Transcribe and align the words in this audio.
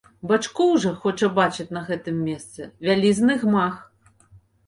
Бачкоў 0.29 0.71
жа 0.83 0.93
хоча 1.01 1.27
бачыць 1.39 1.65
на 1.77 1.83
гэтым 1.89 2.17
месцы 2.29 2.67
вялізны 2.87 3.33
гмах. 3.43 3.77